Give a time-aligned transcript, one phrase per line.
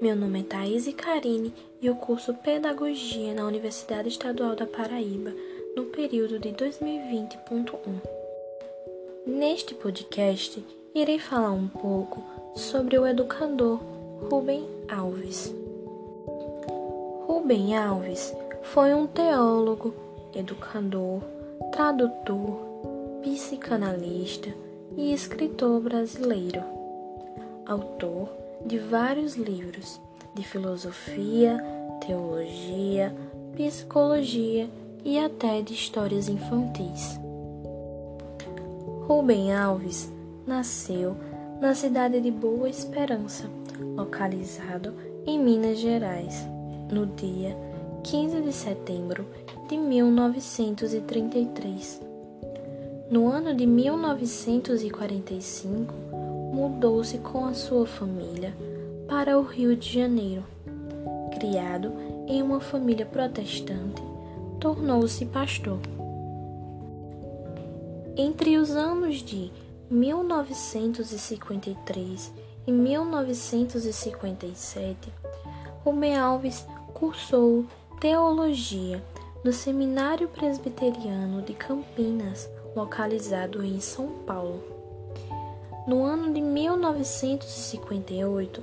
[0.00, 5.30] Meu nome é Thaís Carine e eu curso Pedagogia na Universidade Estadual da Paraíba
[5.76, 7.76] no período de 2020.1.
[9.26, 10.64] Neste podcast,
[10.94, 12.24] irei falar um pouco
[12.54, 13.78] sobre o educador
[14.30, 15.54] Rubem Alves.
[17.26, 18.34] Rubem Alves
[18.72, 19.94] foi um teólogo,
[20.34, 21.20] educador,
[21.72, 22.58] tradutor,
[23.20, 24.48] psicanalista
[24.96, 26.64] e escritor brasileiro,
[27.66, 28.30] autor
[28.64, 30.00] de vários livros
[30.34, 31.62] de filosofia,
[32.06, 33.14] teologia,
[33.56, 34.70] psicologia
[35.04, 37.18] e até de histórias infantis.
[39.06, 40.10] Rubem Alves
[40.46, 41.16] nasceu
[41.60, 43.50] na cidade de Boa Esperança,
[43.96, 44.94] localizado
[45.26, 46.46] em Minas Gerais,
[46.90, 47.56] no dia
[48.02, 49.26] 15 de setembro
[49.68, 52.00] de 1933.
[53.10, 55.94] No ano de 1945,
[56.52, 58.52] mudou-se com a sua família
[59.08, 60.44] para o Rio de Janeiro.
[61.38, 61.92] Criado
[62.26, 64.02] em uma família protestante,
[64.60, 65.78] tornou-se pastor.
[68.16, 69.52] Entre os anos de
[69.90, 72.32] 1953
[72.66, 75.12] e 1957,
[75.84, 77.64] Rubem Alves cursou
[77.98, 79.02] teologia
[79.42, 84.69] no Seminário Presbiteriano de Campinas, localizado em São Paulo.
[85.86, 88.60] No ano de 1958,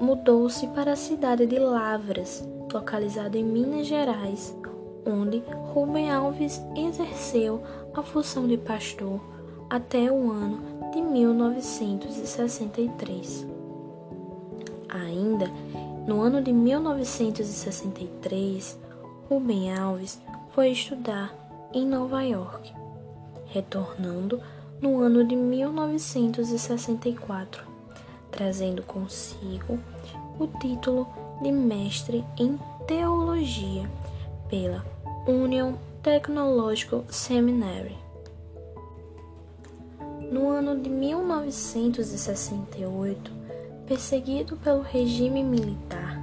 [0.00, 4.56] mudou-se para a cidade de Lavras, localizada em Minas Gerais,
[5.06, 7.62] onde Rubem Alves exerceu
[7.94, 9.20] a função de pastor
[9.68, 13.46] até o ano de 1963.
[14.88, 15.46] Ainda
[16.06, 18.78] no ano de 1963,
[19.28, 21.32] Rubem Alves foi estudar
[21.72, 22.74] em Nova York,
[23.46, 24.42] retornando
[24.80, 27.62] no ano de 1964,
[28.30, 29.78] trazendo consigo
[30.38, 31.06] o título
[31.42, 33.86] de mestre em teologia
[34.48, 34.82] pela
[35.26, 37.98] Union Technological Seminary.
[40.32, 43.30] No ano de 1968,
[43.86, 46.18] perseguido pelo regime militar,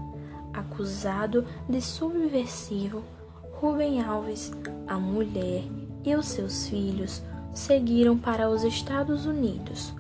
[0.54, 3.04] acusado de subversivo,
[3.60, 4.52] Rubem Alves,
[4.88, 5.64] a mulher
[6.04, 7.22] e os seus filhos
[7.58, 9.92] seguiram para os Estados Unidos,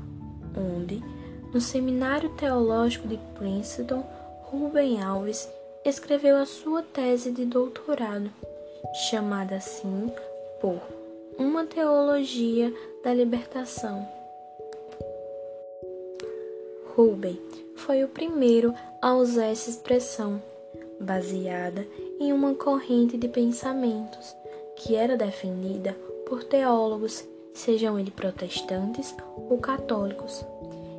[0.55, 1.03] onde,
[1.51, 4.05] no Seminário Teológico de Princeton,
[4.43, 5.49] Rubem Alves
[5.83, 8.29] escreveu a sua tese de doutorado,
[9.09, 10.11] chamada assim
[10.61, 10.79] por
[11.37, 12.71] Uma Teologia
[13.03, 14.07] da Libertação.
[16.95, 17.41] Rubem
[17.75, 20.41] foi o primeiro a usar essa expressão,
[20.99, 21.85] baseada
[22.19, 24.35] em uma corrente de pensamentos
[24.75, 25.93] que era defendida
[26.27, 27.25] por teólogos,
[27.57, 29.15] sejam eles protestantes
[29.49, 30.45] ou católicos,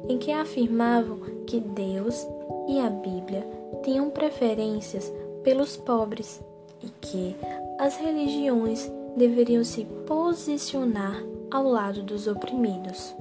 [0.09, 2.27] em que afirmavam que Deus
[2.69, 3.47] e a Bíblia
[3.85, 5.11] tinham preferências
[5.45, 6.43] pelos pobres
[6.83, 7.37] e que
[7.79, 13.15] as religiões deveriam se posicionar ao lado dos oprimidos.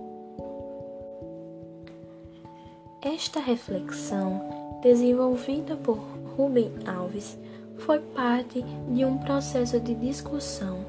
[3.02, 4.42] Esta reflexão,
[4.82, 6.00] desenvolvida por
[6.36, 7.38] Rubem Alves,
[7.78, 10.80] foi parte de um processo de discussão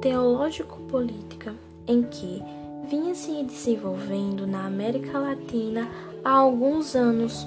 [0.00, 1.54] teológico-política
[1.86, 2.42] em que
[2.88, 5.88] vinha se desenvolvendo na América Latina
[6.24, 7.46] há alguns anos.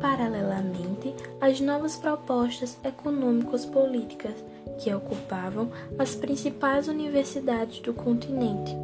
[0.00, 4.34] Paralelamente às novas propostas econômicas políticas
[4.78, 8.74] que ocupavam as principais universidades do continente.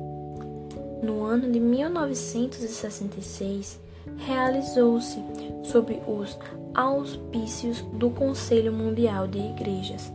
[1.03, 3.81] No ano de 1966,
[4.19, 5.19] realizou-se,
[5.65, 6.39] sob os
[6.75, 10.13] auspícios do Conselho Mundial de Igrejas,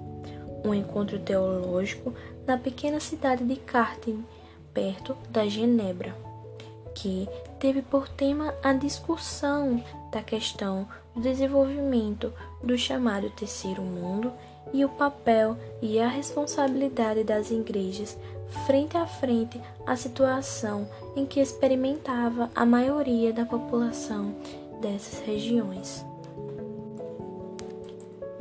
[0.63, 2.13] um encontro teológico
[2.45, 4.25] na pequena cidade de Cartine,
[4.73, 6.15] perto da Genebra,
[6.93, 7.27] que
[7.59, 12.33] teve por tema a discussão da questão do desenvolvimento
[12.63, 14.31] do chamado Terceiro Mundo
[14.73, 18.17] e o papel e a responsabilidade das igrejas
[18.65, 24.35] frente a frente à situação em que experimentava a maioria da população
[24.81, 26.05] dessas regiões.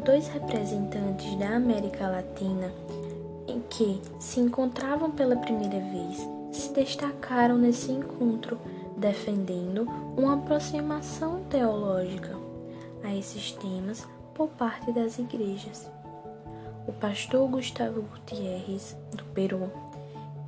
[0.05, 2.73] Dois representantes da América Latina
[3.47, 8.59] em que se encontravam pela primeira vez se destacaram nesse encontro,
[8.97, 9.87] defendendo
[10.17, 12.37] uma aproximação teológica
[13.05, 15.91] a esses temas por parte das igrejas.
[16.87, 19.71] O pastor Gustavo Gutierrez, do Peru,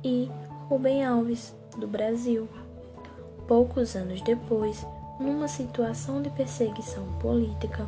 [0.03, 0.29] e
[0.67, 2.49] Rubem Alves, do Brasil.
[3.47, 4.85] Poucos anos depois,
[5.19, 7.87] numa situação de perseguição política,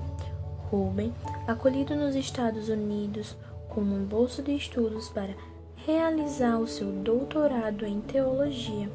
[0.76, 1.14] Rubem,
[1.48, 3.38] acolhido nos Estados Unidos
[3.70, 5.34] com um bolso de estudos para
[5.76, 8.90] realizar o seu doutorado em teologia.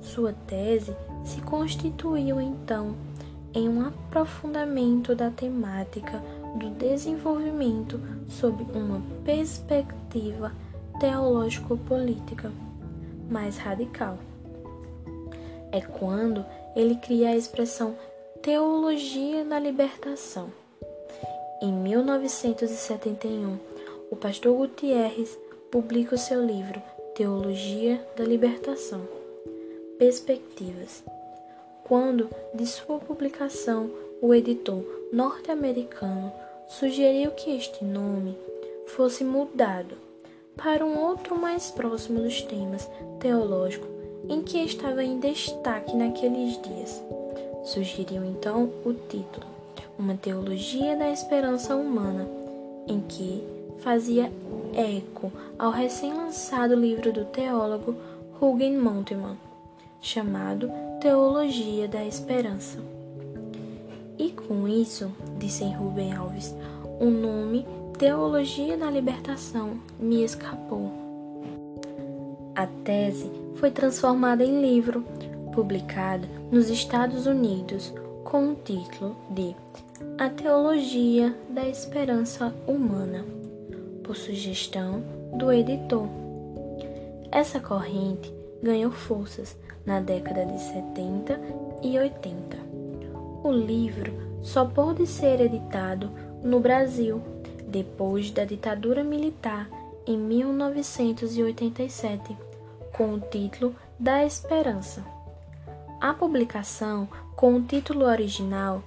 [0.00, 2.96] Sua tese se constituiu então
[3.52, 6.22] em um aprofundamento da temática
[6.56, 10.52] do desenvolvimento sob uma perspectiva
[10.98, 12.50] teológico-política
[13.30, 14.16] mais radical.
[15.70, 17.94] É quando ele cria a expressão
[18.40, 20.61] teologia da libertação.
[21.64, 23.56] Em 1971,
[24.10, 25.38] o pastor Gutierrez
[25.70, 26.82] publica o seu livro
[27.14, 29.00] Teologia da Libertação
[29.96, 31.04] Perspectivas.
[31.84, 33.88] Quando, de sua publicação,
[34.20, 36.32] o editor norte-americano
[36.66, 38.36] sugeriu que este nome
[38.88, 39.96] fosse mudado
[40.56, 43.88] para um outro mais próximo dos temas teológicos
[44.28, 47.00] em que estava em destaque naqueles dias.
[47.62, 49.51] Sugeriu então o título
[50.02, 52.26] Uma Teologia da Esperança Humana,
[52.88, 53.46] em que
[53.78, 54.32] fazia
[54.74, 57.94] eco ao recém-lançado livro do teólogo
[58.40, 59.38] Hugin Monteman,
[60.00, 60.68] chamado
[61.00, 62.80] Teologia da Esperança.
[64.18, 65.08] E com isso,
[65.38, 66.52] disse Rubem Alves,
[66.98, 67.64] o nome
[67.96, 70.90] Teologia da Libertação me escapou.
[72.56, 75.04] A tese foi transformada em livro,
[75.54, 77.94] publicado nos Estados Unidos
[78.24, 79.54] com o título de
[80.22, 83.24] A Teologia da Esperança Humana,
[84.04, 85.02] por sugestão
[85.36, 86.06] do editor.
[87.32, 88.32] Essa corrente
[88.62, 91.40] ganhou forças na década de 70
[91.82, 92.56] e 80.
[93.42, 96.08] O livro só pôde ser editado
[96.40, 97.20] no Brasil
[97.66, 99.68] depois da ditadura militar
[100.06, 102.36] em 1987,
[102.92, 105.04] com o título Da Esperança.
[106.00, 108.84] A publicação com o título original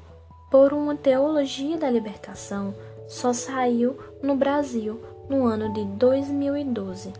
[0.50, 2.74] Por uma Teologia da Libertação
[3.08, 7.12] só saiu no Brasil no ano de 2012.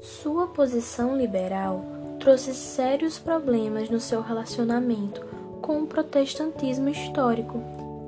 [0.00, 1.84] Sua posição liberal
[2.20, 5.24] trouxe sérios problemas no seu relacionamento
[5.60, 7.60] com o protestantismo histórico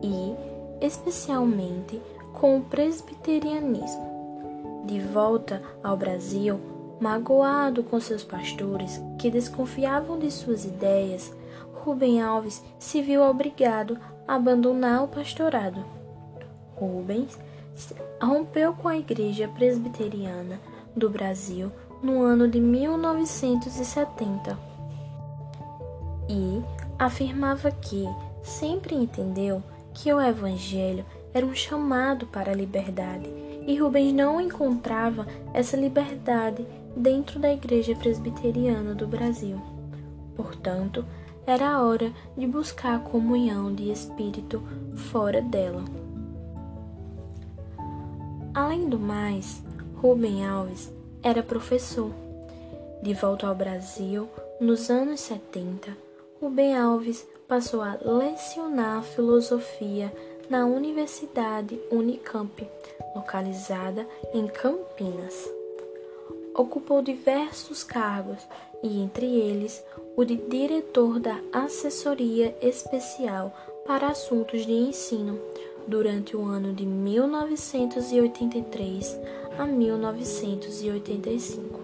[0.03, 2.01] e especialmente
[2.33, 4.83] com o presbiterianismo.
[4.85, 6.61] De volta ao Brasil,
[7.01, 11.33] magoado com seus pastores que desconfiavam de suas ideias,
[11.85, 15.85] Rubem Alves se viu obrigado a abandonar o pastorado.
[16.77, 17.37] Rubens
[18.21, 20.61] rompeu com a Igreja Presbiteriana
[20.97, 24.57] do Brasil no ano de 1970
[26.29, 26.63] e
[26.97, 28.09] afirmava que
[28.45, 29.61] sempre entendeu
[29.93, 33.29] que o Evangelho era um chamado para a liberdade
[33.67, 36.65] e Rubens não encontrava essa liberdade
[36.97, 39.61] dentro da Igreja Presbiteriana do Brasil.
[40.37, 41.05] Portanto,
[41.47, 44.63] era hora de buscar a comunhão de espírito
[45.11, 45.85] fora dela.
[48.55, 49.63] Além do mais,
[49.97, 50.93] Rubem Alves
[51.23, 52.11] era professor.
[53.03, 54.29] De volta ao Brasil,
[54.61, 55.97] nos anos 70,
[56.41, 60.13] Rubem Alves passou a lecionar filosofia
[60.49, 62.69] na Universidade Unicamp,
[63.15, 65.51] localizada em Campinas.
[66.55, 68.47] Ocupou diversos cargos
[68.83, 69.83] e, entre eles,
[70.17, 73.53] o de diretor da Assessoria Especial
[73.87, 75.41] para Assuntos de Ensino
[75.87, 79.21] durante o ano de 1983
[79.59, 81.81] a 1985.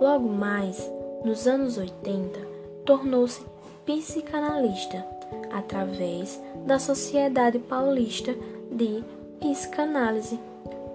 [0.00, 0.90] Logo mais,
[1.24, 2.40] nos anos 80,
[2.84, 3.40] tornou-se
[3.84, 5.06] psicanalista
[5.52, 8.34] através da Sociedade Paulista
[8.70, 9.02] de
[9.40, 10.38] Psicanálise.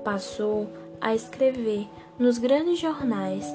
[0.03, 0.67] Passou
[0.99, 1.87] a escrever
[2.19, 3.45] nos grandes jornais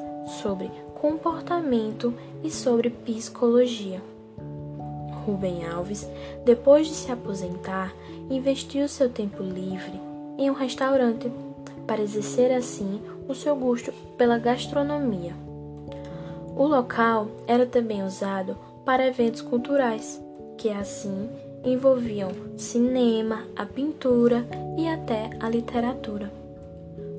[0.42, 4.02] sobre comportamento e sobre psicologia.
[5.24, 6.08] Rubem Alves,
[6.44, 7.94] depois de se aposentar,
[8.30, 10.00] investiu seu tempo livre
[10.38, 11.30] em um restaurante
[11.86, 15.34] para exercer assim o seu gosto pela gastronomia.
[16.56, 20.22] O local era também usado para eventos culturais,
[20.56, 21.28] que assim
[21.64, 24.46] envolviam cinema, a pintura
[24.78, 26.45] e até a literatura.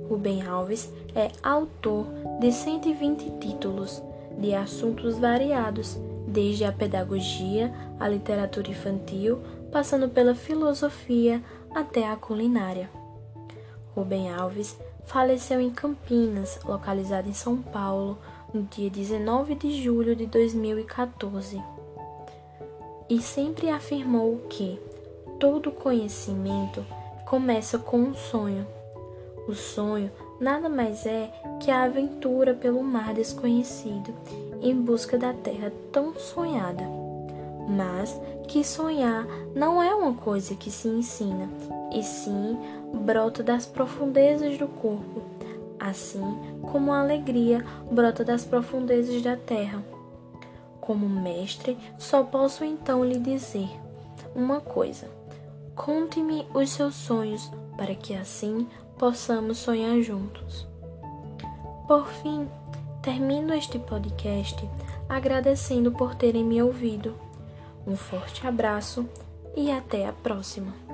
[0.10, 2.06] Rubem Alves é autor
[2.40, 4.02] de 120 títulos
[4.38, 5.98] de assuntos variados,
[6.28, 9.40] desde a pedagogia, a literatura infantil,
[9.72, 12.90] passando pela filosofia até a culinária.
[13.96, 18.18] Rubem Alves faleceu em Campinas, localizada em São Paulo,
[18.54, 21.62] no dia 19 de julho de 2014.
[23.10, 24.80] E sempre afirmou que
[25.40, 26.86] todo conhecimento
[27.26, 28.77] começa com um sonho.
[29.48, 34.14] O sonho nada mais é que a aventura pelo mar desconhecido
[34.62, 36.84] em busca da terra tão sonhada.
[37.68, 39.26] Mas que sonhar
[39.56, 41.50] não é uma coisa que se ensina,
[41.94, 42.58] e sim
[43.06, 45.22] brota das profundezas do corpo
[45.80, 49.84] assim como a alegria brota das profundezas da terra.
[50.82, 53.70] Como mestre, só posso então lhe dizer
[54.36, 55.08] uma coisa:
[55.76, 58.68] conte-me os seus sonhos para que assim
[58.98, 60.68] possamos sonhar juntos.
[61.88, 62.48] Por fim,
[63.02, 64.58] termino este podcast
[65.08, 67.16] agradecendo por terem me ouvido.
[67.86, 69.08] Um forte abraço
[69.56, 70.87] e até a próxima!